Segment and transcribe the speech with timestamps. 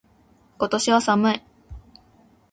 [0.57, 1.41] 今年は寒い。